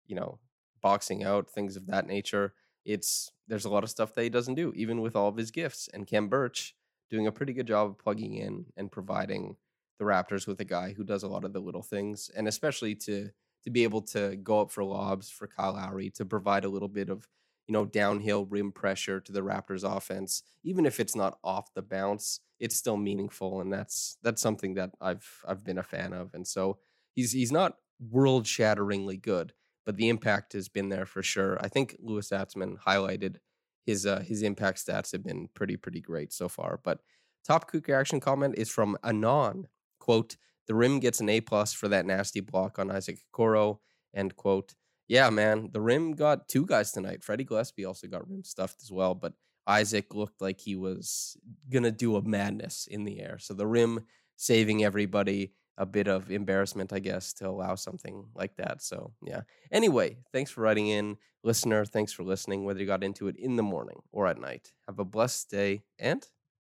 you 0.08 0.16
know 0.16 0.40
boxing 0.82 1.24
out 1.24 1.50
things 1.50 1.76
of 1.76 1.88
that 1.88 2.08
nature 2.08 2.54
it's 2.86 3.32
there's 3.48 3.66
a 3.66 3.70
lot 3.70 3.84
of 3.84 3.90
stuff 3.90 4.14
that 4.14 4.24
he 4.24 4.30
doesn't 4.30 4.56
do, 4.56 4.72
even 4.76 5.02
with 5.02 5.16
all 5.16 5.28
of 5.28 5.38
his 5.38 5.52
gifts. 5.52 5.90
And 5.94 6.08
Khem 6.08 6.30
Birch 6.30 6.76
doing 7.10 7.28
a 7.28 7.32
pretty 7.32 7.54
good 7.54 7.68
job 7.68 7.90
of 7.90 8.00
plugging 8.00 8.36
in 8.36 8.68
and 8.78 8.92
providing 8.92 9.58
the 10.00 10.06
Raptors 10.06 10.48
with 10.48 10.60
a 10.62 10.66
guy 10.66 10.94
who 10.94 11.04
does 11.04 11.24
a 11.24 11.28
lot 11.28 11.44
of 11.44 11.54
the 11.54 11.60
little 11.60 11.84
things, 11.84 12.30
and 12.36 12.48
especially 12.48 12.96
to 12.96 13.30
to 13.64 13.70
be 13.70 13.84
able 13.84 14.02
to 14.02 14.36
go 14.38 14.62
up 14.62 14.72
for 14.72 14.84
lobs 14.84 15.30
for 15.30 15.48
Kyle 15.48 15.74
Lowry 15.74 16.10
to 16.12 16.26
provide 16.26 16.66
a 16.66 16.70
little 16.70 16.88
bit 16.90 17.10
of 17.10 17.28
you 17.68 17.74
know 17.74 17.86
downhill 17.86 18.46
rim 18.46 18.72
pressure 18.72 19.20
to 19.20 19.32
the 19.32 19.42
Raptors 19.42 19.84
offense, 19.84 20.44
even 20.64 20.86
if 20.86 21.00
it's 21.00 21.16
not 21.16 21.38
off 21.44 21.74
the 21.74 21.82
bounce, 21.82 22.40
it's 22.60 22.76
still 22.76 22.98
meaningful, 22.98 23.62
and 23.62 23.72
that's 23.72 24.18
that's 24.24 24.42
something 24.42 24.74
that 24.76 24.92
I've 25.00 25.44
I've 25.48 25.64
been 25.64 25.78
a 25.78 25.84
fan 25.84 26.14
of, 26.14 26.34
and 26.34 26.48
so 26.48 26.80
he's 27.14 27.32
he's 27.32 27.52
not 27.52 27.76
world 28.10 28.48
shatteringly 28.48 29.18
good, 29.18 29.54
but 29.86 29.96
the 29.96 30.10
impact 30.10 30.54
has 30.54 30.70
been 30.70 30.90
there 30.90 31.06
for 31.06 31.24
sure. 31.24 31.58
I 31.62 31.68
think 31.68 31.98
Louis 32.00 32.30
Zatzman 32.30 32.78
highlighted 32.80 33.38
his 33.86 34.06
uh, 34.06 34.20
his 34.20 34.44
impact 34.44 34.86
stats 34.86 35.12
have 35.12 35.24
been 35.24 35.50
pretty 35.54 35.78
pretty 35.78 36.02
great 36.02 36.34
so 36.34 36.50
far. 36.50 36.80
But 36.84 37.02
top 37.46 37.70
quick 37.70 37.88
reaction 37.88 38.20
comment 38.20 38.56
is 38.58 38.70
from 38.70 38.98
Anon. 39.04 39.68
Quote: 40.00 40.38
The 40.68 40.76
rim 40.76 41.00
gets 41.00 41.20
an 41.20 41.30
A 41.30 41.42
plus 41.42 41.74
for 41.74 41.88
that 41.90 42.06
nasty 42.06 42.40
block 42.40 42.80
on 42.80 42.92
Isaac 42.92 43.20
Okoro. 43.34 43.80
End 44.16 44.36
quote. 44.36 44.74
Yeah, 45.08 45.30
man, 45.30 45.70
the 45.72 45.82
rim 45.82 46.14
got 46.14 46.48
two 46.48 46.66
guys 46.66 46.92
tonight. 46.92 47.24
Freddie 47.24 47.44
Gillespie 47.44 47.86
also 47.86 48.08
got 48.08 48.30
rim 48.30 48.44
stuffed 48.44 48.82
as 48.82 48.92
well, 48.92 49.14
but 49.14 49.34
Isaac 49.68 50.14
looked 50.14 50.42
like 50.42 50.60
he 50.60 50.76
was 50.76 51.36
gonna 51.70 51.92
do 51.92 52.16
a 52.16 52.22
madness 52.22 52.88
in 52.90 53.04
the 53.04 53.20
air. 53.20 53.38
So 53.40 53.54
the 53.54 53.68
rim 53.68 54.06
saving 54.38 54.84
everybody 54.84 55.54
a 55.78 55.86
bit 55.86 56.08
of 56.08 56.32
embarrassment, 56.32 56.94
I 56.94 57.00
guess, 57.00 57.34
to 57.34 57.48
allow 57.48 57.76
something 57.76 58.26
like 58.36 58.56
that. 58.58 58.82
So, 58.82 59.14
yeah. 59.26 59.42
Anyway, 59.72 60.18
thanks 60.32 60.52
for 60.52 60.62
writing 60.62 60.88
in. 60.88 61.18
Listener, 61.44 61.86
thanks 61.86 62.14
for 62.14 62.24
listening, 62.24 62.66
whether 62.66 62.80
you 62.80 62.86
got 62.86 63.04
into 63.04 63.28
it 63.28 63.36
in 63.36 63.56
the 63.56 63.64
morning 63.64 64.02
or 64.12 64.28
at 64.28 64.40
night. 64.40 64.74
Have 64.88 65.00
a 65.00 65.06
blessed 65.06 65.50
day 65.50 65.84
and 65.98 66.28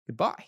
goodbye. 0.06 0.44